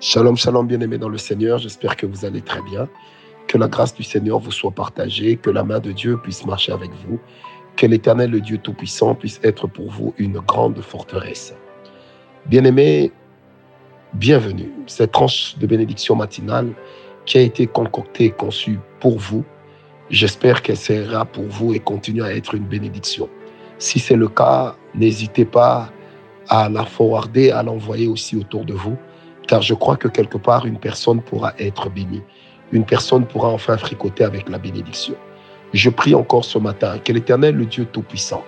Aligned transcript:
Shalom, 0.00 0.36
shalom, 0.36 0.68
bien-aimés 0.68 0.98
dans 0.98 1.08
le 1.08 1.18
Seigneur. 1.18 1.58
J'espère 1.58 1.96
que 1.96 2.06
vous 2.06 2.24
allez 2.24 2.40
très 2.40 2.62
bien. 2.62 2.88
Que 3.48 3.58
la 3.58 3.66
grâce 3.66 3.92
du 3.92 4.04
Seigneur 4.04 4.38
vous 4.38 4.52
soit 4.52 4.70
partagée, 4.70 5.34
que 5.34 5.50
la 5.50 5.64
main 5.64 5.80
de 5.80 5.90
Dieu 5.90 6.16
puisse 6.18 6.46
marcher 6.46 6.70
avec 6.70 6.92
vous, 7.04 7.18
que 7.74 7.84
l'Éternel, 7.84 8.30
le 8.30 8.40
Dieu 8.40 8.58
Tout-Puissant, 8.58 9.16
puisse 9.16 9.40
être 9.42 9.66
pour 9.66 9.90
vous 9.90 10.14
une 10.16 10.38
grande 10.38 10.80
forteresse. 10.82 11.52
Bien-aimés, 12.46 13.10
bienvenue. 14.14 14.70
Cette 14.86 15.10
tranche 15.10 15.58
de 15.58 15.66
bénédiction 15.66 16.14
matinale 16.14 16.74
qui 17.26 17.38
a 17.38 17.40
été 17.40 17.66
concoctée 17.66 18.26
et 18.26 18.30
conçue 18.30 18.78
pour 19.00 19.18
vous, 19.18 19.44
j'espère 20.10 20.62
qu'elle 20.62 20.76
sera 20.76 21.24
pour 21.24 21.46
vous 21.46 21.74
et 21.74 21.80
continue 21.80 22.22
à 22.22 22.32
être 22.32 22.54
une 22.54 22.66
bénédiction. 22.66 23.28
Si 23.78 23.98
c'est 23.98 24.16
le 24.16 24.28
cas, 24.28 24.76
n'hésitez 24.94 25.44
pas 25.44 25.90
à 26.48 26.68
la 26.68 26.84
forwarder, 26.84 27.50
à 27.50 27.64
l'envoyer 27.64 28.06
aussi 28.06 28.36
autour 28.36 28.64
de 28.64 28.74
vous 28.74 28.96
car 29.48 29.62
je 29.62 29.74
crois 29.74 29.96
que 29.96 30.06
quelque 30.06 30.38
part, 30.38 30.66
une 30.66 30.78
personne 30.78 31.20
pourra 31.20 31.54
être 31.58 31.90
bénie. 31.90 32.22
Une 32.70 32.84
personne 32.84 33.26
pourra 33.26 33.48
enfin 33.48 33.76
fricoter 33.78 34.22
avec 34.22 34.48
la 34.48 34.58
bénédiction. 34.58 35.14
Je 35.72 35.90
prie 35.90 36.14
encore 36.14 36.44
ce 36.44 36.58
matin 36.58 36.98
que 36.98 37.12
l'Éternel, 37.12 37.56
le 37.56 37.64
Dieu 37.64 37.86
Tout-Puissant, 37.86 38.44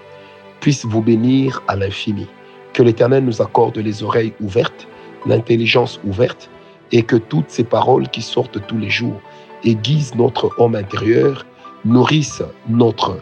puisse 0.61 0.85
vous 0.85 1.03
bénir 1.03 1.63
à 1.69 1.75
l'infini. 1.75 2.27
Que 2.75 2.83
l'Éternel 2.83 3.25
nous 3.25 3.43
accorde 3.43 3.79
les 3.79 4.03
oreilles 4.03 4.35
ouvertes, 4.41 4.87
l'intelligence 5.27 5.99
ouverte, 6.05 6.51
et 6.93 7.03
que 7.03 7.17
toutes 7.17 7.51
ces 7.51 7.65
paroles 7.65 8.09
qui 8.09 8.21
sortent 8.21 8.65
tous 8.67 8.79
les 8.79 8.91
jours 8.91 9.21
aiguisent 9.65 10.15
notre 10.15 10.55
homme 10.59 10.75
intérieur, 10.75 11.47
nourrissent 11.85 12.43
notre 12.69 13.19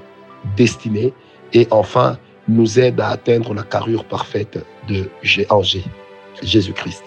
destinée, 0.57 1.13
et 1.53 1.69
enfin 1.71 2.19
nous 2.49 2.81
aident 2.81 3.01
à 3.01 3.11
atteindre 3.11 3.55
la 3.55 3.63
carrure 3.63 4.05
parfaite 4.05 4.59
de 4.89 5.09
Jésus-Christ. 5.23 7.05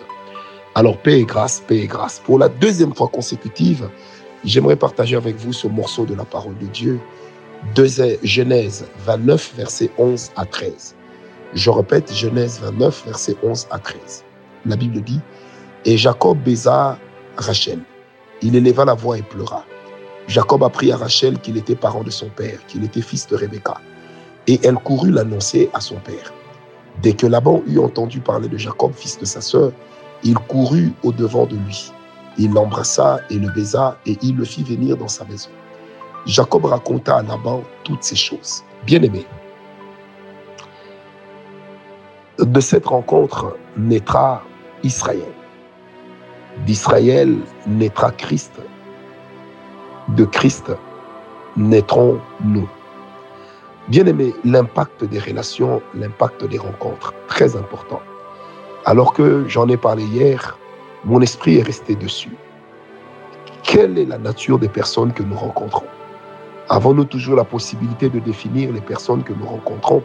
Alors, 0.76 0.98
paix 0.98 1.20
et 1.20 1.26
grâce, 1.26 1.62
paix 1.68 1.80
et 1.80 1.88
grâce. 1.88 2.20
Pour 2.20 2.40
la 2.40 2.48
deuxième 2.48 2.96
fois 2.96 3.10
consécutive, 3.10 3.90
j'aimerais 4.46 4.78
partager 4.78 5.18
avec 5.18 5.36
vous 5.36 5.52
ce 5.52 5.68
morceau 5.68 6.06
de 6.06 6.16
la 6.16 6.24
parole 6.24 6.58
de 6.60 6.68
Dieu, 6.68 7.00
Genèse 8.24 8.88
29, 9.06 9.54
versets 9.58 9.92
11 9.98 10.32
à 10.36 10.46
13. 10.46 10.96
Je 11.54 11.70
répète, 11.70 12.14
Genèse 12.14 12.60
29, 12.62 13.04
versets 13.06 13.36
11 13.44 13.68
à 13.70 13.80
13. 13.80 14.24
La 14.66 14.78
Bible 14.78 15.02
dit, 15.02 15.20
Et 15.86 15.98
Jacob 15.98 16.38
baisa 16.38 16.98
Rachel. 17.36 17.80
Il 18.42 18.56
éleva 18.56 18.86
la 18.86 18.94
voix 18.94 19.18
et 19.18 19.22
pleura. 19.24 19.66
Jacob 20.28 20.64
apprit 20.64 20.92
à 20.92 20.98
Rachel 20.98 21.40
qu'il 21.40 21.58
était 21.58 21.76
parent 21.76 22.04
de 22.04 22.10
son 22.10 22.30
père, 22.30 22.66
qu'il 22.68 22.84
était 22.86 23.02
fils 23.02 23.28
de 23.28 23.36
Rebecca. 23.36 23.76
Et 24.48 24.60
elle 24.64 24.76
courut 24.76 25.12
l'annoncer 25.12 25.70
à 25.74 25.82
son 25.82 25.96
père. 25.96 26.34
Dès 27.02 27.14
que 27.14 27.28
Laban 27.28 27.62
eut 27.68 27.80
entendu 27.80 28.22
parler 28.22 28.48
de 28.48 28.58
Jacob, 28.58 28.94
fils 28.94 29.20
de 29.20 29.26
sa 29.26 29.42
sœur, 29.42 29.72
il 30.24 30.36
courut 30.36 30.94
au-devant 31.04 31.46
de 31.46 31.56
lui. 31.56 31.92
Il 32.38 32.54
l'embrassa 32.54 33.20
et 33.30 33.38
le 33.38 33.50
baisa 33.50 33.98
et 34.06 34.18
il 34.22 34.38
le 34.38 34.46
fit 34.46 34.64
venir 34.64 34.98
dans 34.98 35.08
sa 35.08 35.26
maison. 35.26 35.50
Jacob 36.26 36.66
raconta 36.66 37.18
à 37.18 37.24
Laban 37.24 37.64
toutes 37.84 38.04
ces 38.04 38.16
choses. 38.16 38.64
Bien-aimé, 38.86 39.26
de 42.40 42.60
cette 42.60 42.86
rencontre 42.86 43.56
naîtra 43.78 44.44
Israël. 44.84 45.34
D'Israël 46.66 47.38
naîtra 47.68 48.12
Christ. 48.12 48.54
De 50.10 50.26
Christ 50.26 50.72
naîtrons 51.56 52.20
nous. 52.44 52.68
Bien-aimé, 53.88 54.34
l'impact 54.46 55.04
des 55.06 55.20
relations, 55.20 55.82
l'impact 55.94 56.46
des 56.46 56.58
rencontres, 56.58 57.14
très 57.28 57.56
important. 57.56 58.02
Alors 58.86 59.14
que 59.14 59.48
j'en 59.48 59.68
ai 59.68 59.78
parlé 59.78 60.04
hier, 60.04 60.58
mon 61.06 61.22
esprit 61.22 61.58
est 61.58 61.62
resté 61.62 61.96
dessus. 61.96 62.36
Quelle 63.62 64.00
est 64.00 64.06
la 64.06 64.18
nature 64.18 64.58
des 64.58 64.70
personnes 64.70 65.14
que 65.14 65.22
nous 65.22 65.36
rencontrons? 65.36 65.86
Avons-nous 66.68 67.06
toujours 67.06 67.36
la 67.36 67.44
possibilité 67.44 68.10
de 68.10 68.20
définir 68.20 68.72
les 68.72 68.82
personnes 68.82 69.24
que 69.24 69.34
nous 69.34 69.46
rencontrons? 69.46 70.02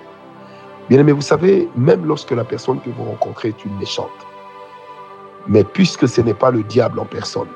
Bien 0.90 1.00
aimé, 1.00 1.12
vous 1.12 1.22
savez, 1.22 1.70
même 1.74 2.04
lorsque 2.04 2.32
la 2.32 2.44
personne 2.44 2.80
que 2.80 2.90
vous 2.90 3.04
rencontrez 3.04 3.48
est 3.48 3.64
une 3.64 3.76
méchante, 3.78 4.10
mais 5.48 5.64
puisque 5.64 6.06
ce 6.06 6.20
n'est 6.20 6.34
pas 6.34 6.50
le 6.50 6.62
diable 6.62 7.00
en 7.00 7.06
personne, 7.06 7.48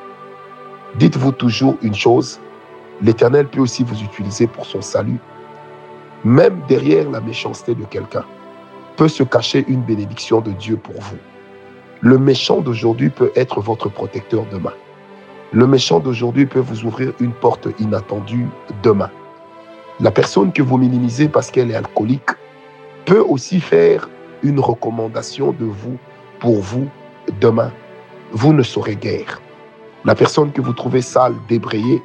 dites-vous 0.95 1.33
toujours 1.33 1.77
une 1.83 1.95
chose, 1.95 2.41
l'Éternel 3.03 3.47
peut 3.47 3.61
aussi 3.61 3.85
vous 3.85 4.03
utiliser 4.03 4.47
pour 4.47 4.65
son 4.65 4.81
salut, 4.81 5.19
même 6.25 6.61
derrière 6.67 7.11
la 7.11 7.21
méchanceté 7.21 7.75
de 7.75 7.85
quelqu'un 7.85 8.25
peut 8.97 9.09
se 9.09 9.23
cacher 9.23 9.65
une 9.69 9.83
bénédiction 9.83 10.41
de 10.41 10.53
Dieu 10.53 10.77
pour 10.77 11.01
vous. 11.01 11.17
Le 12.01 12.19
méchant 12.19 12.61
d'aujourd'hui 12.61 13.11
peut 13.11 13.33
être 13.37 13.61
votre 13.61 13.89
protecteur 13.89 14.45
demain. 14.51 14.73
Le 15.53 15.67
méchant 15.67 16.01
d'aujourd'hui 16.01 16.47
peut 16.47 16.61
vous 16.61 16.85
ouvrir 16.85 17.13
une 17.21 17.33
porte 17.33 17.69
inattendue 17.79 18.47
demain. 18.83 19.11
La 20.01 20.11
personne 20.11 20.53
que 20.53 20.63
vous 20.63 20.79
minimisez 20.79 21.29
parce 21.29 21.51
qu'elle 21.51 21.71
est 21.71 21.75
alcoolique 21.75 22.31
peut 23.05 23.21
aussi 23.21 23.61
faire 23.61 24.09
une 24.43 24.61
recommandation 24.61 25.53
de 25.53 25.65
vous 25.65 25.99
pour 26.39 26.61
vous 26.61 26.89
demain. 27.41 27.73
Vous 28.33 28.53
ne 28.53 28.63
saurez 28.63 28.97
guère. 28.97 29.43
La 30.05 30.15
personne 30.15 30.53
que 30.53 30.63
vous 30.63 30.73
trouvez 30.73 31.03
sale, 31.03 31.35
débrayée, 31.49 32.01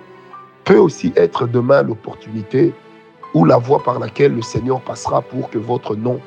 peut 0.65 0.77
aussi 0.77 1.13
être 1.15 1.47
demain 1.47 1.83
l'opportunité 1.83 2.73
ou 3.33 3.45
la 3.45 3.57
voie 3.57 3.83
par 3.83 3.99
laquelle 3.99 4.35
le 4.35 4.41
Seigneur 4.41 4.81
passera 4.81 5.21
pour 5.21 5.49
que 5.49 5.57
votre 5.57 5.95
nom 5.95 6.19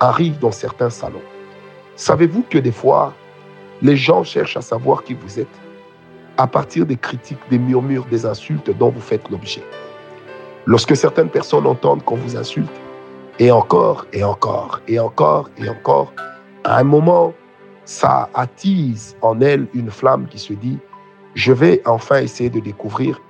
arrive 0.00 0.38
dans 0.38 0.50
certains 0.50 0.90
salons. 0.90 1.22
Savez-vous 1.94 2.44
que 2.48 2.58
des 2.58 2.72
fois, 2.72 3.14
les 3.82 3.96
gens 3.96 4.24
cherchent 4.24 4.56
à 4.56 4.62
savoir 4.62 5.04
qui 5.04 5.14
vous 5.14 5.38
êtes 5.38 5.60
à 6.38 6.46
partir 6.46 6.86
des 6.86 6.96
critiques, 6.96 7.38
des 7.50 7.58
murmures, 7.58 8.06
des 8.06 8.24
insultes 8.24 8.70
dont 8.78 8.90
vous 8.90 9.00
faites 9.00 9.28
l'objet? 9.30 9.62
Lorsque 10.66 10.96
certaines 10.96 11.28
personnes 11.28 11.66
entendent 11.66 12.02
qu'on 12.04 12.16
vous 12.16 12.36
insulte, 12.36 12.70
et 13.38 13.50
encore, 13.50 14.06
et 14.12 14.24
encore, 14.24 14.80
et 14.88 14.98
encore, 14.98 15.50
et 15.56 15.68
encore, 15.68 16.12
à 16.64 16.78
un 16.78 16.84
moment, 16.84 17.32
ça 17.84 18.28
attise 18.34 19.16
en 19.22 19.40
elle 19.40 19.66
une 19.74 19.90
flamme 19.90 20.26
qui 20.26 20.38
se 20.38 20.52
dit, 20.52 20.78
je 21.34 21.52
vais 21.52 21.82
enfin 21.86 22.20
essayer 22.20 22.50
de 22.50 22.60
découvrir 22.60 23.20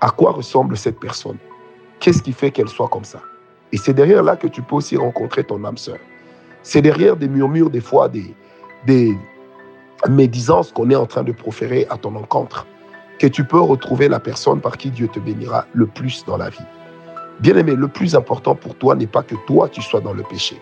à 0.00 0.10
quoi 0.10 0.32
ressemble 0.32 0.76
cette 0.76 1.00
personne. 1.00 1.38
Qu'est-ce 2.00 2.22
qui 2.22 2.32
fait 2.32 2.50
qu'elle 2.50 2.68
soit 2.68 2.88
comme 2.88 3.04
ça? 3.04 3.20
Et 3.72 3.76
c'est 3.76 3.94
derrière 3.94 4.22
là 4.22 4.36
que 4.36 4.46
tu 4.46 4.60
peux 4.62 4.76
aussi 4.76 4.96
rencontrer 4.96 5.44
ton 5.44 5.64
âme 5.64 5.78
sœur. 5.78 5.98
C'est 6.64 6.80
derrière 6.80 7.16
des 7.16 7.28
murmures, 7.28 7.68
des 7.68 7.82
fois, 7.82 8.08
des, 8.08 9.14
médisances 10.08 10.72
qu'on 10.72 10.90
est 10.90 10.96
en 10.96 11.06
train 11.06 11.22
de 11.22 11.32
proférer 11.32 11.86
à 11.90 11.98
ton 11.98 12.16
encontre, 12.16 12.66
que 13.18 13.26
tu 13.26 13.44
peux 13.44 13.60
retrouver 13.60 14.08
la 14.08 14.18
personne 14.18 14.60
par 14.60 14.78
qui 14.78 14.90
Dieu 14.90 15.08
te 15.08 15.18
bénira 15.20 15.66
le 15.74 15.86
plus 15.86 16.24
dans 16.24 16.38
la 16.38 16.48
vie. 16.48 16.66
Bien-aimé, 17.40 17.74
le 17.74 17.88
plus 17.88 18.14
important 18.14 18.54
pour 18.54 18.76
toi 18.76 18.94
n'est 18.94 19.06
pas 19.06 19.22
que 19.22 19.34
toi, 19.46 19.68
tu 19.68 19.82
sois 19.82 20.00
dans 20.00 20.14
le 20.14 20.22
péché. 20.22 20.56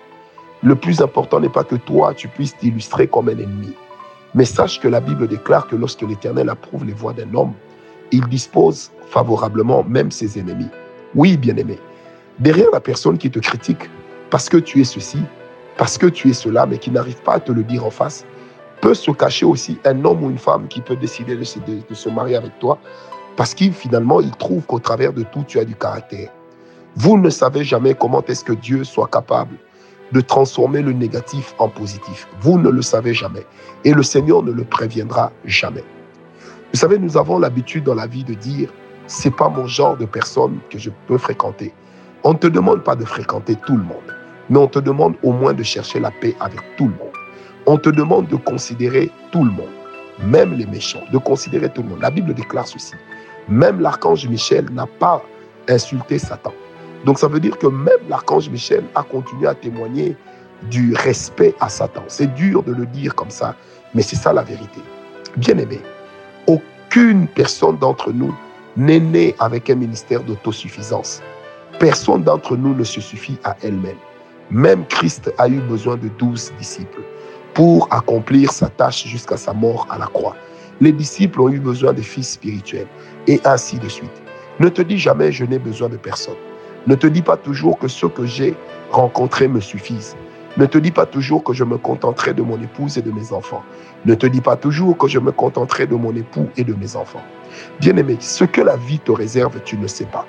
Le 0.62 0.74
plus 0.74 1.00
important 1.00 1.38
n'est 1.38 1.48
pas 1.48 1.64
que 1.64 1.76
toi, 1.76 2.14
tu 2.14 2.28
puisses 2.28 2.56
t'illustrer 2.56 3.06
comme 3.06 3.28
un 3.28 3.38
ennemi. 3.38 3.74
Mais 4.34 4.44
sache 4.44 4.80
que 4.80 4.88
la 4.88 5.00
Bible 5.00 5.28
déclare 5.28 5.68
que 5.68 5.76
lorsque 5.76 6.02
l'Éternel 6.02 6.48
approuve 6.48 6.84
les 6.84 6.94
voies 6.94 7.12
d'un 7.12 7.32
homme, 7.34 7.52
il 8.10 8.26
dispose 8.28 8.90
favorablement 9.06 9.84
même 9.84 10.10
ses 10.10 10.38
ennemis. 10.38 10.68
Oui, 11.14 11.36
bien-aimé, 11.36 11.78
derrière 12.38 12.70
la 12.72 12.80
personne 12.80 13.18
qui 13.18 13.30
te 13.30 13.38
critique 13.38 13.88
parce 14.30 14.48
que 14.48 14.56
tu 14.56 14.80
es 14.80 14.84
ceci, 14.84 15.18
parce 15.76 15.98
que 15.98 16.06
tu 16.06 16.30
es 16.30 16.32
cela, 16.32 16.66
mais 16.66 16.78
qui 16.78 16.90
n'arrive 16.90 17.20
pas 17.22 17.34
à 17.34 17.40
te 17.40 17.52
le 17.52 17.62
dire 17.62 17.84
en 17.84 17.90
face, 17.90 18.24
peut 18.80 18.94
se 18.94 19.10
cacher 19.10 19.46
aussi 19.46 19.78
un 19.84 20.04
homme 20.04 20.24
ou 20.24 20.30
une 20.30 20.38
femme 20.38 20.68
qui 20.68 20.80
peut 20.80 20.96
décider 20.96 21.36
de 21.36 21.44
se, 21.94 22.08
marier 22.08 22.36
avec 22.36 22.58
toi, 22.58 22.78
parce 23.36 23.54
qu'il 23.54 23.72
finalement, 23.72 24.20
il 24.20 24.32
trouve 24.32 24.64
qu'au 24.66 24.78
travers 24.78 25.12
de 25.12 25.22
tout, 25.22 25.44
tu 25.46 25.58
as 25.58 25.64
du 25.64 25.74
caractère. 25.74 26.30
Vous 26.96 27.16
ne 27.16 27.30
savez 27.30 27.64
jamais 27.64 27.94
comment 27.94 28.22
est-ce 28.26 28.44
que 28.44 28.52
Dieu 28.52 28.84
soit 28.84 29.08
capable 29.08 29.56
de 30.12 30.20
transformer 30.20 30.82
le 30.82 30.92
négatif 30.92 31.54
en 31.58 31.68
positif. 31.68 32.28
Vous 32.40 32.58
ne 32.58 32.68
le 32.68 32.82
savez 32.82 33.14
jamais. 33.14 33.46
Et 33.84 33.94
le 33.94 34.02
Seigneur 34.02 34.42
ne 34.42 34.52
le 34.52 34.64
préviendra 34.64 35.32
jamais. 35.46 35.84
Vous 36.72 36.78
savez, 36.78 36.98
nous 36.98 37.16
avons 37.16 37.38
l'habitude 37.38 37.84
dans 37.84 37.94
la 37.94 38.06
vie 38.06 38.24
de 38.24 38.34
dire, 38.34 38.70
c'est 39.06 39.34
pas 39.34 39.48
mon 39.48 39.66
genre 39.66 39.96
de 39.96 40.04
personne 40.04 40.58
que 40.68 40.78
je 40.78 40.90
peux 41.06 41.16
fréquenter. 41.16 41.72
On 42.24 42.34
ne 42.34 42.38
te 42.38 42.46
demande 42.46 42.84
pas 42.84 42.94
de 42.94 43.06
fréquenter 43.06 43.56
tout 43.66 43.76
le 43.76 43.84
monde 43.84 44.21
mais 44.50 44.58
on 44.58 44.68
te 44.68 44.78
demande 44.78 45.14
au 45.22 45.32
moins 45.32 45.54
de 45.54 45.62
chercher 45.62 46.00
la 46.00 46.10
paix 46.10 46.34
avec 46.40 46.60
tout 46.76 46.84
le 46.84 46.90
monde. 46.90 47.12
On 47.66 47.78
te 47.78 47.88
demande 47.90 48.26
de 48.28 48.36
considérer 48.36 49.10
tout 49.30 49.44
le 49.44 49.50
monde, 49.50 49.70
même 50.20 50.54
les 50.54 50.66
méchants, 50.66 51.02
de 51.12 51.18
considérer 51.18 51.68
tout 51.68 51.82
le 51.82 51.90
monde. 51.90 52.00
La 52.00 52.10
Bible 52.10 52.34
déclare 52.34 52.66
ceci. 52.66 52.94
Même 53.48 53.80
l'archange 53.80 54.26
Michel 54.28 54.66
n'a 54.70 54.86
pas 54.86 55.22
insulté 55.68 56.18
Satan. 56.18 56.52
Donc 57.04 57.18
ça 57.18 57.28
veut 57.28 57.40
dire 57.40 57.56
que 57.58 57.66
même 57.66 58.08
l'archange 58.08 58.48
Michel 58.48 58.84
a 58.94 59.02
continué 59.02 59.46
à 59.46 59.54
témoigner 59.54 60.16
du 60.70 60.94
respect 60.94 61.54
à 61.60 61.68
Satan. 61.68 62.02
C'est 62.08 62.32
dur 62.34 62.62
de 62.62 62.72
le 62.72 62.86
dire 62.86 63.14
comme 63.14 63.30
ça, 63.30 63.56
mais 63.94 64.02
c'est 64.02 64.16
ça 64.16 64.32
la 64.32 64.42
vérité. 64.42 64.80
Bien 65.36 65.58
aimé, 65.58 65.80
aucune 66.46 67.26
personne 67.26 67.76
d'entre 67.78 68.12
nous 68.12 68.34
n'est 68.76 69.00
née 69.00 69.34
avec 69.38 69.70
un 69.70 69.74
ministère 69.74 70.22
d'autosuffisance. 70.22 71.22
Personne 71.78 72.22
d'entre 72.22 72.56
nous 72.56 72.74
ne 72.74 72.84
se 72.84 73.00
suffit 73.00 73.38
à 73.44 73.56
elle-même. 73.62 73.96
Même 74.52 74.84
Christ 74.84 75.32
a 75.38 75.48
eu 75.48 75.60
besoin 75.60 75.96
de 75.96 76.08
douze 76.18 76.52
disciples. 76.58 77.00
pour 77.54 77.88
accomplir 77.90 78.50
sa 78.50 78.68
tâche 78.68 79.06
jusqu'à 79.06 79.36
sa 79.36 79.52
mort 79.52 79.86
à 79.90 79.98
la 79.98 80.06
croix. 80.06 80.36
Les 80.80 80.92
disciples 80.92 81.40
ont 81.40 81.50
eu 81.50 81.60
besoin 81.60 81.92
des 81.92 82.02
fils 82.02 82.30
spirituels 82.32 82.86
et 83.26 83.40
ainsi 83.44 83.78
de 83.78 83.88
suite. 83.88 84.22
Ne 84.58 84.68
te 84.68 84.82
dis 84.82 84.98
jamais 84.98 85.32
je 85.32 85.44
n'ai 85.44 85.58
besoin 85.58 85.88
de 85.88 85.96
personne. 85.96 86.36
Ne 86.86 86.94
te 86.94 87.06
dis 87.06 87.22
pas 87.22 87.36
toujours 87.36 87.78
que 87.78 87.88
ce 87.88 88.06
que 88.06 88.24
j'ai 88.24 88.54
rencontré 88.90 89.48
me 89.48 89.60
suffisent. 89.60 90.16
Ne 90.56 90.66
te 90.66 90.78
dis 90.78 90.90
pas 90.90 91.06
toujours 91.06 91.44
que 91.44 91.52
je 91.52 91.64
me 91.64 91.78
contenterai 91.78 92.34
de 92.34 92.42
mon 92.42 92.60
épouse 92.60 92.98
et 92.98 93.02
de 93.02 93.12
mes 93.12 93.32
enfants. 93.32 93.62
Ne 94.04 94.14
te 94.14 94.26
dis 94.26 94.40
pas 94.40 94.56
toujours 94.56 94.96
que 94.98 95.08
je 95.08 95.18
me 95.18 95.32
contenterai 95.32 95.86
de 95.86 95.94
mon 95.94 96.14
époux 96.14 96.48
et 96.56 96.64
de 96.64 96.74
mes 96.74 96.96
enfants. 96.96 97.22
Bien-aimé, 97.80 98.16
ce 98.20 98.44
que 98.44 98.60
la 98.60 98.76
vie 98.76 98.98
te 98.98 99.12
réserve, 99.12 99.60
tu 99.64 99.78
ne 99.78 99.86
sais 99.86 100.06
pas. 100.06 100.26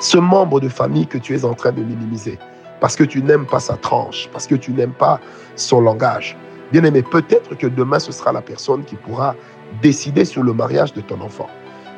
Ce 0.00 0.18
membre 0.18 0.60
de 0.60 0.68
famille 0.68 1.06
que 1.06 1.18
tu 1.18 1.34
es 1.34 1.44
en 1.44 1.54
train 1.54 1.72
de 1.72 1.82
minimiser, 1.82 2.38
parce 2.80 2.96
que 2.96 3.04
tu 3.04 3.22
n'aimes 3.22 3.46
pas 3.46 3.60
sa 3.60 3.76
tranche, 3.76 4.28
parce 4.32 4.46
que 4.46 4.54
tu 4.54 4.72
n'aimes 4.72 4.92
pas 4.92 5.20
son 5.54 5.80
langage. 5.80 6.36
Bien-aimé, 6.72 7.02
peut-être 7.02 7.56
que 7.56 7.66
demain, 7.66 7.98
ce 7.98 8.12
sera 8.12 8.32
la 8.32 8.42
personne 8.42 8.84
qui 8.84 8.96
pourra 8.96 9.34
décider 9.82 10.24
sur 10.24 10.42
le 10.42 10.52
mariage 10.52 10.92
de 10.92 11.00
ton 11.00 11.20
enfant. 11.20 11.48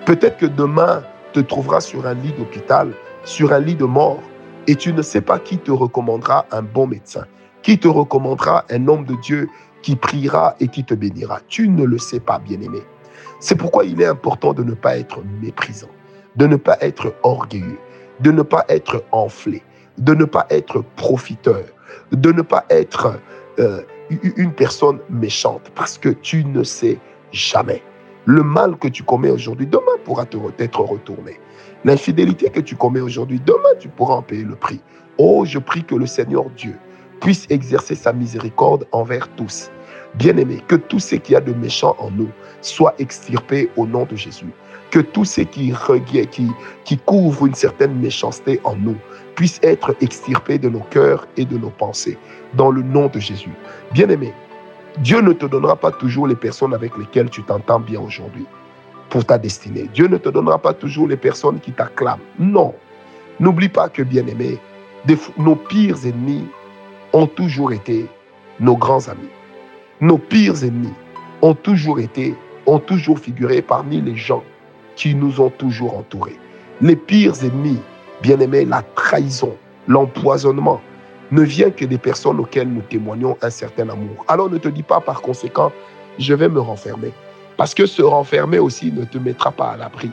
Peut-être 0.05 0.37
que 0.37 0.47
demain, 0.47 1.03
te 1.33 1.41
trouveras 1.41 1.81
sur 1.81 2.07
un 2.07 2.15
lit 2.15 2.33
d'hôpital, 2.33 2.93
sur 3.25 3.53
un 3.53 3.61
lit 3.61 3.75
de 3.75 3.85
mort, 3.85 4.21
et 4.67 4.75
tu 4.75 4.93
ne 4.93 5.03
sais 5.03 5.21
pas 5.21 5.39
qui 5.39 5.59
te 5.59 5.71
recommandera 5.71 6.47
un 6.51 6.63
bon 6.63 6.87
médecin, 6.87 7.25
qui 7.63 7.79
te 7.79 7.89
recommandera 7.89 8.65
un 8.71 8.89
homme 8.89 9.05
de 9.05 9.15
Dieu 9.17 9.49
qui 9.83 9.97
priera 9.97 10.55
et 10.61 10.69
qui 10.69 10.85
te 10.85 10.95
bénira. 10.95 11.41
Tu 11.49 11.69
ne 11.69 11.85
le 11.85 11.99
sais 11.99 12.21
pas, 12.21 12.39
bien-aimé. 12.39 12.81
C'est 13.41 13.55
pourquoi 13.55 13.85
il 13.85 14.01
est 14.01 14.07
important 14.07 14.53
de 14.53 14.63
ne 14.63 14.75
pas 14.75 14.99
être 14.99 15.23
méprisant, 15.41 15.89
de 16.37 16.47
ne 16.47 16.57
pas 16.57 16.77
être 16.81 17.15
orgueilleux, 17.23 17.79
de 18.21 18.33
ne 18.33 18.43
pas 18.43 18.65
être 18.69 19.05
enflé, 19.13 19.63
de 19.99 20.15
ne 20.15 20.25
pas 20.25 20.47
être 20.51 20.83
profiteur, 20.97 21.65
de 22.13 22.33
ne 22.33 22.43
pas 22.43 22.65
être 22.71 23.21
euh, 23.59 23.83
une 24.37 24.53
personne 24.53 25.01
méchante, 25.11 25.71
parce 25.75 25.99
que 25.99 26.09
tu 26.09 26.45
ne 26.45 26.63
sais 26.63 26.99
jamais. 27.33 27.83
Le 28.25 28.43
mal 28.43 28.77
que 28.77 28.89
tu 28.89 29.03
commets 29.03 29.31
aujourd'hui, 29.31 29.67
demain 29.67 29.97
pourra 30.05 30.25
te 30.27 30.37
être 30.59 30.81
retourné. 30.81 31.41
L'infidélité 31.85 32.51
que 32.51 32.61
tu 32.61 32.77
commets 32.77 33.01
aujourd'hui, 33.01 33.41
demain 33.45 33.75
tu 33.79 33.89
pourras 33.89 34.17
en 34.17 34.23
payer 34.23 34.45
le 34.45 34.55
prix. 34.55 34.81
Oh, 35.17 35.45
je 35.45 35.59
prie 35.59 35.85
que 35.85 35.95
le 35.95 36.07
Seigneur 36.07 36.45
Dieu 36.51 36.77
puisse 37.21 37.47
exercer 37.51 37.95
sa 37.95 38.13
miséricorde 38.13 38.87
envers 38.93 39.29
tous. 39.35 39.71
Bien-aimés, 40.15 40.63
que 40.69 40.77
tout 40.77 40.99
ce 40.99 41.17
qu'il 41.17 41.35
y 41.35 41.37
a 41.37 41.41
de 41.41 41.53
méchant 41.53 41.95
en 41.99 42.11
nous 42.11 42.31
soit 42.61 42.95
extirpé 42.99 43.71
au 43.77 43.87
nom 43.87 44.05
de 44.05 44.17
Jésus. 44.17 44.53
Que 44.91 45.01
tout 45.01 45.25
ce 45.25 45.43
qui, 45.43 45.73
qui, 46.31 46.49
qui 46.85 46.99
couvre 46.99 47.47
une 47.47 47.55
certaine 47.55 47.95
méchanceté 47.99 48.61
en 48.65 48.75
nous 48.75 48.97
puisse 49.39 49.61
être 49.63 49.95
extirpé 50.01 50.59
de 50.59 50.69
nos 50.69 50.81
cœurs 50.81 51.29
et 51.37 51.45
de 51.45 51.57
nos 51.57 51.71
pensées, 51.71 52.19
dans 52.55 52.73
le 52.73 52.83
nom 52.83 53.07
de 53.07 53.21
Jésus. 53.21 53.53
Bien-aimé, 53.93 54.35
Dieu 54.97 55.21
ne 55.21 55.33
te 55.33 55.47
donnera 55.47 55.77
pas 55.77 55.93
toujours 55.93 56.27
les 56.27 56.35
personnes 56.35 56.75
avec 56.75 56.99
lesquelles 56.99 57.31
tu 57.31 57.45
t'entends 57.45 57.79
bien 57.79 58.01
aujourd'hui 58.01 58.47
pour 59.11 59.25
ta 59.25 59.39
destinée. 59.39 59.89
Dieu 59.95 60.09
ne 60.09 60.17
te 60.17 60.29
donnera 60.29 60.59
pas 60.59 60.73
toujours 60.73 61.07
les 61.07 61.17
personnes 61.17 61.61
qui 61.61 61.71
t'acclament. 61.71 62.19
Non. 62.41 62.75
N'oublie 63.39 63.69
pas 63.69 63.89
que, 63.89 64.03
bien-aimé, 64.03 64.59
nos 65.39 65.55
pires 65.55 66.05
ennemis 66.05 66.49
ont 67.13 67.29
toujours 67.29 67.73
été 67.73 68.07
nos 68.59 68.77
grands 68.77 69.07
amis. 69.07 69.31
Nos 70.01 70.19
pires 70.19 70.65
ennemis 70.65 70.95
ont 71.43 71.55
toujours 71.55 72.01
été, 72.01 72.35
ont 72.67 72.81
toujours 72.81 73.21
figuré 73.21 73.63
parmi 73.63 74.01
les 74.01 74.17
gens 74.17 74.43
qui 74.97 75.15
nous 75.15 75.41
ont 75.41 75.51
toujours 75.51 75.97
entourés. 75.97 76.41
Les 76.81 76.97
pires 76.97 77.45
ennemis 77.45 77.79
Bien-aimé, 78.23 78.65
la 78.65 78.83
trahison, 78.97 79.57
l'empoisonnement 79.87 80.81
ne 81.31 81.43
vient 81.43 81.71
que 81.71 81.85
des 81.85 81.99
personnes 81.99 82.41
auxquelles 82.41 82.69
nous 82.69 82.83
témoignons 82.83 83.37
un 83.43 83.51
certain 83.51 83.89
amour. 83.89 84.25
Alors 84.29 84.51
ne 84.51 84.59
te 84.59 84.69
dis 84.69 84.83
pas 84.83 85.01
par 85.01 85.21
conséquent, 85.21 85.71
je 86.19 86.35
vais 86.35 86.49
me 86.49 86.61
renfermer. 86.61 87.13
Parce 87.57 87.75
que 87.75 87.87
se 87.87 88.03
renfermer 88.03 88.59
aussi 88.59 88.91
ne 88.93 89.05
te 89.05 89.19
mettra 89.19 89.53
pas 89.53 89.71
à 89.71 89.77
l'abri. 89.77 90.11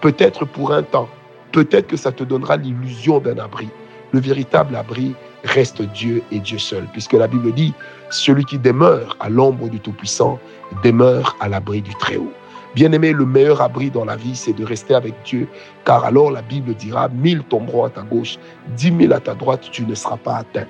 Peut-être 0.00 0.44
pour 0.44 0.72
un 0.72 0.82
temps, 0.82 1.08
peut-être 1.52 1.88
que 1.88 1.96
ça 1.96 2.12
te 2.12 2.24
donnera 2.24 2.56
l'illusion 2.56 3.18
d'un 3.18 3.38
abri. 3.38 3.68
Le 4.12 4.20
véritable 4.20 4.76
abri 4.76 5.14
reste 5.44 5.82
Dieu 5.82 6.22
et 6.30 6.40
Dieu 6.40 6.58
seul, 6.58 6.86
puisque 6.92 7.12
la 7.12 7.26
Bible 7.26 7.52
dit, 7.52 7.72
celui 8.10 8.44
qui 8.44 8.58
demeure 8.58 9.16
à 9.20 9.28
l'ombre 9.28 9.68
du 9.68 9.80
Tout-Puissant 9.80 10.38
demeure 10.82 11.36
à 11.40 11.48
l'abri 11.48 11.80
du 11.80 11.94
Très-Haut. 11.94 12.32
Bien-aimé, 12.74 13.12
le 13.12 13.26
meilleur 13.26 13.60
abri 13.60 13.90
dans 13.90 14.04
la 14.04 14.14
vie, 14.14 14.36
c'est 14.36 14.52
de 14.52 14.64
rester 14.64 14.94
avec 14.94 15.14
Dieu, 15.24 15.48
car 15.84 16.04
alors 16.04 16.30
la 16.30 16.40
Bible 16.40 16.74
dira, 16.74 17.08
mille 17.08 17.42
tomberont 17.42 17.84
à 17.84 17.90
ta 17.90 18.02
gauche, 18.02 18.38
dix 18.76 18.92
mille 18.92 19.12
à 19.12 19.18
ta 19.18 19.34
droite, 19.34 19.68
tu 19.72 19.84
ne 19.84 19.94
seras 19.94 20.16
pas 20.16 20.36
atteint. 20.36 20.66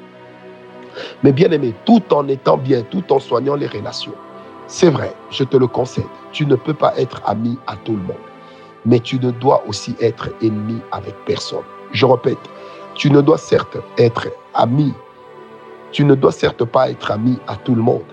Mais 1.22 1.32
bien-aimé, 1.32 1.74
tout 1.84 2.02
en 2.12 2.26
étant 2.28 2.56
bien, 2.56 2.82
tout 2.90 3.12
en 3.12 3.18
soignant 3.18 3.54
les 3.54 3.66
relations, 3.66 4.14
c'est 4.66 4.88
vrai, 4.88 5.12
je 5.30 5.44
te 5.44 5.58
le 5.58 5.66
concède, 5.66 6.04
tu 6.32 6.46
ne 6.46 6.54
peux 6.54 6.72
pas 6.72 6.94
être 6.96 7.20
ami 7.26 7.58
à 7.66 7.76
tout 7.76 7.92
le 7.92 8.02
monde, 8.02 8.16
mais 8.86 9.00
tu 9.00 9.18
ne 9.20 9.30
dois 9.30 9.62
aussi 9.68 9.94
être 10.00 10.30
ennemi 10.40 10.80
avec 10.92 11.14
personne. 11.26 11.64
Je 11.92 12.06
répète, 12.06 12.38
tu 12.94 13.10
ne 13.10 13.20
dois 13.20 13.38
certes 13.38 13.76
être 13.98 14.28
ami, 14.54 14.94
tu 15.92 16.04
ne 16.04 16.14
dois 16.14 16.32
certes 16.32 16.64
pas 16.64 16.88
être 16.88 17.10
ami 17.10 17.38
à 17.46 17.56
tout 17.56 17.74
le 17.74 17.82
monde, 17.82 18.04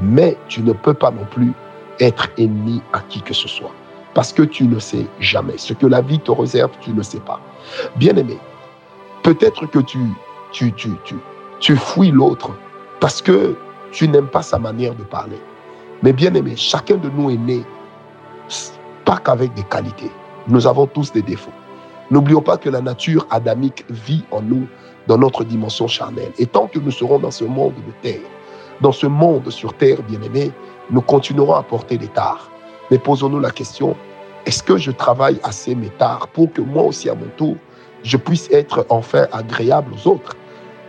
mais 0.00 0.36
tu 0.48 0.62
ne 0.62 0.72
peux 0.72 0.94
pas 0.94 1.10
non 1.10 1.26
plus 1.30 1.52
être 2.00 2.28
ennemi 2.38 2.82
à 2.92 3.00
qui 3.00 3.22
que 3.22 3.34
ce 3.34 3.48
soit. 3.48 3.72
Parce 4.14 4.32
que 4.32 4.42
tu 4.42 4.64
ne 4.64 4.78
sais 4.78 5.06
jamais. 5.20 5.56
Ce 5.56 5.72
que 5.72 5.86
la 5.86 6.02
vie 6.02 6.18
te 6.18 6.30
réserve, 6.30 6.70
tu 6.80 6.92
ne 6.92 7.02
sais 7.02 7.20
pas. 7.20 7.40
Bien-aimé, 7.96 8.38
peut-être 9.22 9.66
que 9.66 9.78
tu, 9.78 9.98
tu, 10.52 10.72
tu, 10.72 10.90
tu, 11.04 11.14
tu 11.60 11.76
fuis 11.76 12.10
l'autre 12.10 12.50
parce 13.00 13.22
que 13.22 13.56
tu 13.90 14.08
n'aimes 14.08 14.28
pas 14.28 14.42
sa 14.42 14.58
manière 14.58 14.94
de 14.94 15.02
parler. 15.02 15.40
Mais 16.02 16.12
bien-aimé, 16.12 16.54
chacun 16.56 16.96
de 16.96 17.08
nous 17.08 17.30
est 17.30 17.36
né 17.36 17.64
pas 19.04 19.18
qu'avec 19.18 19.54
des 19.54 19.62
qualités. 19.62 20.10
Nous 20.48 20.66
avons 20.66 20.86
tous 20.86 21.12
des 21.12 21.22
défauts. 21.22 21.52
N'oublions 22.10 22.42
pas 22.42 22.56
que 22.56 22.68
la 22.68 22.80
nature 22.80 23.26
adamique 23.30 23.84
vit 23.88 24.24
en 24.30 24.42
nous 24.42 24.66
dans 25.06 25.18
notre 25.18 25.44
dimension 25.44 25.86
charnelle. 25.86 26.32
Et 26.38 26.46
tant 26.46 26.66
que 26.66 26.78
nous 26.78 26.90
serons 26.90 27.18
dans 27.18 27.30
ce 27.30 27.44
monde 27.44 27.74
de 27.74 27.92
terre, 28.02 28.20
dans 28.80 28.92
ce 28.92 29.06
monde 29.06 29.48
sur 29.50 29.74
terre, 29.74 30.02
bien-aimé, 30.02 30.52
nous 30.92 31.00
continuerons 31.00 31.54
à 31.54 31.62
porter 31.62 31.96
des 31.96 32.08
tares. 32.08 32.50
Mais 32.90 32.98
posons-nous 32.98 33.40
la 33.40 33.50
question, 33.50 33.96
est-ce 34.44 34.62
que 34.62 34.76
je 34.76 34.90
travaille 34.90 35.40
assez 35.42 35.74
mes 35.74 35.88
tares 35.88 36.28
pour 36.28 36.52
que 36.52 36.60
moi 36.60 36.82
aussi, 36.82 37.08
à 37.08 37.14
mon 37.14 37.28
tour, 37.36 37.56
je 38.04 38.16
puisse 38.16 38.50
être 38.50 38.86
enfin 38.90 39.26
agréable 39.32 39.92
aux 39.94 40.08
autres? 40.08 40.36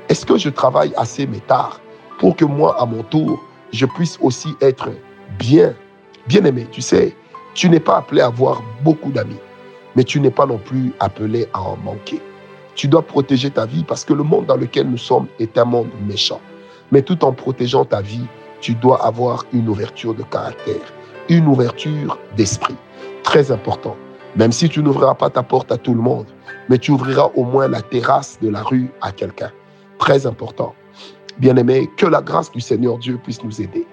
Est-ce 0.09 0.25
que 0.25 0.37
je 0.37 0.49
travaille 0.49 0.93
assez 0.97 1.25
mes 1.25 1.39
tares 1.39 1.79
pour 2.19 2.35
que 2.35 2.45
moi, 2.45 2.79
à 2.79 2.85
mon 2.85 3.03
tour, 3.03 3.41
je 3.71 3.85
puisse 3.85 4.19
aussi 4.21 4.49
être 4.61 4.89
bien, 5.39 5.73
bien 6.27 6.43
aimé 6.43 6.67
Tu 6.71 6.81
sais, 6.81 7.15
tu 7.53 7.69
n'es 7.69 7.79
pas 7.79 7.97
appelé 7.97 8.21
à 8.21 8.25
avoir 8.25 8.61
beaucoup 8.83 9.11
d'amis, 9.11 9.39
mais 9.95 10.03
tu 10.03 10.19
n'es 10.19 10.31
pas 10.31 10.45
non 10.45 10.57
plus 10.57 10.91
appelé 10.99 11.47
à 11.53 11.61
en 11.61 11.77
manquer. 11.77 12.21
Tu 12.75 12.87
dois 12.87 13.03
protéger 13.03 13.51
ta 13.51 13.65
vie 13.65 13.83
parce 13.83 14.03
que 14.03 14.13
le 14.13 14.23
monde 14.23 14.47
dans 14.47 14.57
lequel 14.57 14.89
nous 14.89 14.97
sommes 14.97 15.27
est 15.39 15.57
un 15.57 15.65
monde 15.65 15.89
méchant. 16.05 16.41
Mais 16.91 17.03
tout 17.03 17.23
en 17.23 17.31
protégeant 17.31 17.85
ta 17.85 18.01
vie, 18.01 18.25
tu 18.63 18.73
dois 18.75 19.05
avoir 19.05 19.43
une 19.51 19.67
ouverture 19.67 20.15
de 20.15 20.23
caractère, 20.23 20.93
une 21.27 21.47
ouverture 21.47 22.17
d'esprit. 22.37 22.77
Très 23.21 23.51
important. 23.51 23.97
Même 24.37 24.53
si 24.53 24.69
tu 24.69 24.81
n'ouvriras 24.81 25.15
pas 25.15 25.29
ta 25.29 25.43
porte 25.43 25.69
à 25.73 25.77
tout 25.77 25.93
le 25.93 26.01
monde, 26.01 26.27
mais 26.69 26.77
tu 26.77 26.91
ouvriras 26.91 27.29
au 27.35 27.43
moins 27.43 27.67
la 27.67 27.81
terrasse 27.81 28.39
de 28.41 28.47
la 28.47 28.61
rue 28.63 28.89
à 29.01 29.11
quelqu'un. 29.11 29.51
Très 29.99 30.25
important. 30.25 30.73
Bien-aimé, 31.39 31.89
que 31.97 32.05
la 32.05 32.21
grâce 32.21 32.51
du 32.53 32.61
Seigneur 32.61 32.97
Dieu 32.99 33.19
puisse 33.21 33.43
nous 33.43 33.61
aider. 33.61 33.85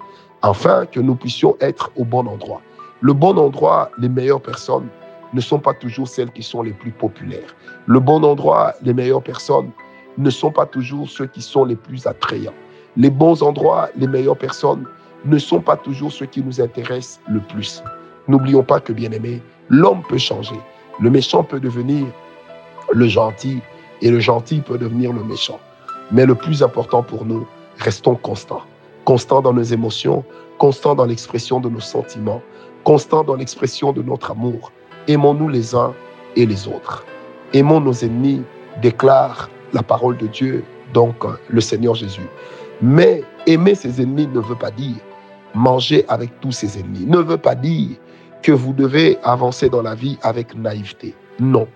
Enfin, 0.42 0.86
que 0.86 1.00
nous 1.00 1.16
puissions 1.16 1.56
être 1.60 1.90
au 1.96 2.04
bon 2.04 2.28
endroit. 2.28 2.62
Le 3.00 3.12
bon 3.12 3.36
endroit, 3.38 3.90
les 3.98 4.08
meilleures 4.08 4.40
personnes 4.40 4.86
ne 5.34 5.40
sont 5.40 5.58
pas 5.58 5.74
toujours 5.74 6.06
celles 6.06 6.30
qui 6.30 6.44
sont 6.44 6.62
les 6.62 6.72
plus 6.72 6.92
populaires. 6.92 7.56
Le 7.86 7.98
bon 7.98 8.22
endroit, 8.22 8.74
les 8.82 8.94
meilleures 8.94 9.22
personnes 9.22 9.70
ne 10.16 10.30
sont 10.30 10.52
pas 10.52 10.66
toujours 10.66 11.10
ceux 11.10 11.26
qui 11.26 11.42
sont 11.42 11.64
les 11.64 11.76
plus 11.76 12.06
attrayants. 12.06 12.54
Les 12.96 13.10
bons 13.10 13.42
endroits, 13.42 13.88
les 13.96 14.06
meilleures 14.06 14.36
personnes 14.36 14.84
ne 15.24 15.38
sont 15.38 15.60
pas 15.60 15.76
toujours 15.76 16.12
ceux 16.12 16.26
qui 16.26 16.42
nous 16.42 16.60
intéressent 16.60 17.20
le 17.28 17.40
plus. 17.40 17.82
N'oublions 18.26 18.62
pas 18.62 18.80
que, 18.80 18.92
bien 18.92 19.12
aimé, 19.12 19.42
l'homme 19.68 20.02
peut 20.08 20.18
changer. 20.18 20.58
Le 21.00 21.10
méchant 21.10 21.44
peut 21.44 21.60
devenir 21.60 22.06
le 22.92 23.06
gentil 23.06 23.60
et 24.02 24.10
le 24.10 24.18
gentil 24.18 24.60
peut 24.60 24.78
devenir 24.78 25.12
le 25.12 25.22
méchant. 25.22 25.60
Mais 26.10 26.26
le 26.26 26.34
plus 26.34 26.62
important 26.62 27.02
pour 27.02 27.24
nous, 27.24 27.46
restons 27.78 28.16
constants. 28.16 28.62
Constants 29.04 29.42
dans 29.42 29.52
nos 29.52 29.62
émotions, 29.62 30.24
constants 30.58 30.94
dans 30.94 31.06
l'expression 31.06 31.60
de 31.60 31.68
nos 31.68 31.80
sentiments, 31.80 32.42
constants 32.84 33.24
dans 33.24 33.36
l'expression 33.36 33.92
de 33.92 34.02
notre 34.02 34.32
amour. 34.32 34.72
Aimons-nous 35.06 35.48
les 35.48 35.74
uns 35.74 35.94
et 36.36 36.46
les 36.46 36.66
autres. 36.66 37.04
Aimons 37.52 37.80
nos 37.80 37.92
ennemis, 37.92 38.42
déclare 38.82 39.48
la 39.72 39.82
parole 39.82 40.16
de 40.16 40.26
Dieu, 40.26 40.64
donc 40.92 41.24
le 41.48 41.60
Seigneur 41.60 41.94
Jésus. 41.94 42.28
Mais 42.82 43.22
aimer 43.46 43.74
ses 43.74 44.00
ennemis 44.00 44.26
ne 44.26 44.40
veut 44.40 44.56
pas 44.56 44.70
dire 44.70 44.96
manger 45.54 46.04
avec 46.08 46.30
tous 46.40 46.52
ses 46.52 46.78
ennemis, 46.78 47.06
ne 47.06 47.18
veut 47.18 47.36
pas 47.36 47.54
dire 47.54 47.96
que 48.42 48.52
vous 48.52 48.72
devez 48.72 49.18
avancer 49.22 49.68
dans 49.68 49.82
la 49.82 49.94
vie 49.94 50.18
avec 50.22 50.54
naïveté. 50.54 51.14
Non, 51.40 51.66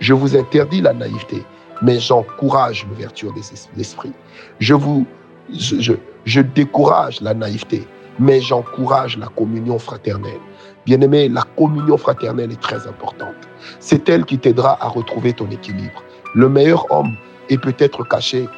je 0.00 0.12
vous 0.12 0.36
interdis 0.36 0.80
la 0.80 0.92
naïveté, 0.92 1.42
mais 1.82 1.98
j'encourage 1.98 2.86
l'ouverture 2.88 3.32
de 3.32 3.40
l'esprit. 3.76 4.12
Je 4.58 4.74
vous, 4.74 5.06
je, 5.52 5.92
Je 6.24 6.40
décourage 6.40 7.20
la 7.20 7.34
naïveté, 7.34 7.86
mais 8.18 8.40
j'encourage 8.40 9.16
la 9.16 9.28
communion 9.28 9.78
fraternelle. 9.78 10.40
Bien-aimé, 10.84 11.28
la 11.28 11.42
communion 11.56 11.96
fraternelle 11.96 12.52
est 12.52 12.60
très 12.60 12.86
importante. 12.86 13.48
C'est 13.78 14.08
elle 14.08 14.24
qui 14.24 14.38
t'aidera 14.38 14.76
à 14.84 14.88
retrouver 14.88 15.32
ton 15.32 15.48
équilibre. 15.50 16.02
Le 16.34 16.48
meilleur 16.48 16.90
homme 16.90 17.14
est 17.48 17.58
peut-être 17.58 18.04
caché 18.04 18.48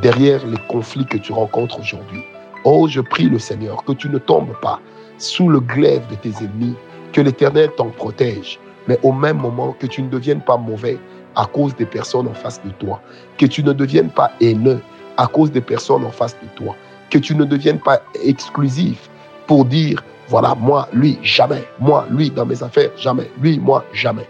derrière 0.00 0.46
les 0.46 0.58
conflits 0.68 1.06
que 1.06 1.18
tu 1.18 1.32
rencontres 1.32 1.80
aujourd'hui. 1.80 2.22
Oh, 2.64 2.86
je 2.88 3.00
prie 3.00 3.28
le 3.28 3.38
Seigneur 3.38 3.84
que 3.84 3.92
tu 3.92 4.08
ne 4.08 4.18
tombes 4.18 4.54
pas 4.62 4.80
sous 5.18 5.48
le 5.48 5.60
glaive 5.60 6.02
de 6.10 6.14
tes 6.16 6.44
ennemis, 6.44 6.74
que 7.12 7.20
l'Éternel 7.20 7.70
t'en 7.76 7.90
protège, 7.90 8.58
mais 8.88 8.98
au 9.02 9.12
même 9.12 9.38
moment 9.38 9.72
que 9.78 9.86
tu 9.86 10.02
ne 10.02 10.08
deviennes 10.08 10.40
pas 10.40 10.56
mauvais 10.56 10.98
à 11.36 11.46
cause 11.46 11.74
des 11.76 11.86
personnes 11.86 12.28
en 12.28 12.34
face 12.34 12.60
de 12.64 12.70
toi, 12.70 13.00
que 13.38 13.46
tu 13.46 13.62
ne 13.62 13.72
deviennes 13.72 14.10
pas 14.10 14.32
haineux 14.40 14.80
à 15.16 15.26
cause 15.26 15.50
des 15.50 15.60
personnes 15.60 16.04
en 16.04 16.10
face 16.10 16.36
de 16.42 16.48
toi, 16.56 16.74
que 17.10 17.18
tu 17.18 17.34
ne 17.34 17.44
deviennes 17.44 17.80
pas 17.80 18.02
exclusif 18.24 19.10
pour 19.46 19.64
dire, 19.64 20.02
voilà, 20.28 20.54
moi, 20.54 20.88
lui, 20.92 21.18
jamais, 21.22 21.64
moi, 21.78 22.06
lui, 22.10 22.30
dans 22.30 22.46
mes 22.46 22.62
affaires, 22.62 22.90
jamais, 22.96 23.30
lui, 23.40 23.58
moi, 23.58 23.84
jamais. 23.92 24.26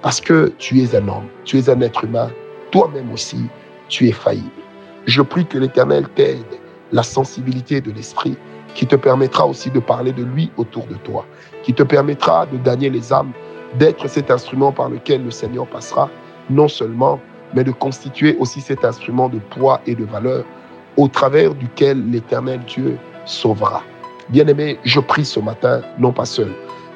Parce 0.00 0.20
que 0.20 0.52
tu 0.58 0.80
es 0.80 0.96
un 0.96 1.08
homme, 1.08 1.28
tu 1.44 1.58
es 1.58 1.68
un 1.68 1.80
être 1.80 2.04
humain, 2.04 2.30
toi-même 2.70 3.12
aussi, 3.12 3.44
tu 3.88 4.08
es 4.08 4.12
faillible. 4.12 4.50
Je 5.06 5.20
prie 5.20 5.44
que 5.46 5.58
l'Éternel 5.58 6.08
t'aide 6.14 6.44
la 6.92 7.02
sensibilité 7.02 7.80
de 7.80 7.90
l'esprit 7.90 8.36
qui 8.74 8.86
te 8.86 8.96
permettra 8.96 9.46
aussi 9.46 9.70
de 9.70 9.80
parler 9.80 10.12
de 10.12 10.22
lui 10.22 10.50
autour 10.56 10.86
de 10.86 10.94
toi, 10.94 11.26
qui 11.62 11.74
te 11.74 11.82
permettra 11.82 12.46
de 12.46 12.56
gagner 12.56 12.88
les 12.88 13.12
âmes, 13.12 13.32
d'être 13.78 14.08
cet 14.08 14.30
instrument 14.30 14.70
par 14.70 14.88
lequel 14.88 15.24
le 15.24 15.30
Seigneur 15.30 15.66
passera, 15.66 16.08
non 16.50 16.68
seulement, 16.68 17.18
mais 17.54 17.64
de 17.64 17.72
constituer 17.72 18.36
aussi 18.38 18.60
cet 18.60 18.84
instrument 18.84 19.28
de 19.28 19.38
poids 19.38 19.80
et 19.86 19.94
de 19.94 20.04
valeur 20.04 20.44
au 20.96 21.08
travers 21.08 21.54
duquel 21.54 22.10
l'Éternel 22.10 22.60
Dieu 22.66 22.96
sauvera. 23.24 23.82
Bien-aimé, 24.28 24.78
je 24.84 25.00
prie 25.00 25.24
ce 25.24 25.40
matin, 25.40 25.82
non 25.98 26.12
pas 26.12 26.24
seul, 26.24 26.52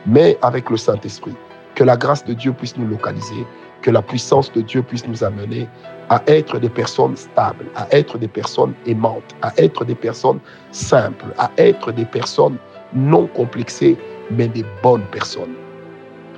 mais 0.06 0.38
avec 0.42 0.70
le 0.70 0.76
Saint-Esprit, 0.76 1.34
que 1.75 1.84
la 1.84 1.96
grâce 1.96 2.25
de 2.25 2.34
Dieu 2.34 2.52
puisse 2.52 2.76
nous 2.76 2.86
localiser, 2.86 3.46
que 3.83 3.90
la 3.90 4.02
puissance 4.02 4.52
de 4.52 4.61
Dieu 4.61 4.83
puisse 4.83 5.06
nous 5.06 5.23
amener 5.23 5.68
à 6.09 6.23
être 6.26 6.59
des 6.59 6.68
personnes 6.68 7.16
stables, 7.16 7.66
à 7.75 7.87
être 7.90 8.18
des 8.18 8.28
personnes 8.28 8.75
aimantes, 8.87 9.35
à 9.42 9.52
être 9.59 9.85
des 9.85 9.95
personnes 9.95 10.40
simples, 10.71 11.26
à 11.38 11.50
être 11.59 11.92
des 11.92 12.04
personnes 12.04 12.56
non 12.95 13.26
complexées, 13.28 13.97
mais 14.30 14.49
des 14.49 14.64
bonnes 14.83 15.06
personnes. 15.06 15.54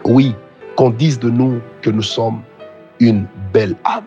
Oui, 0.05 0.35
qu'on 0.77 0.91
dise 0.91 1.19
de 1.19 1.31
nous 1.31 1.61
que 1.83 1.91
nous 1.91 2.03
sommes 2.03 2.43
une 3.01 3.27
belle 3.53 3.77
âme. 3.85 4.05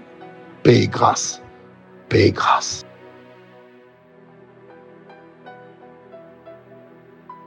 Paix 0.64 0.84
et 0.84 0.88
grâce. 0.88 1.42
Paix 2.10 2.28
et 2.28 2.32
grâce. 2.32 2.84